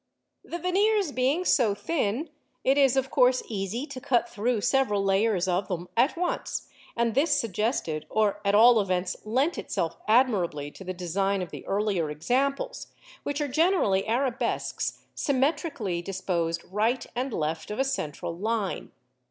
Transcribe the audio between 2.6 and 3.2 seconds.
it is of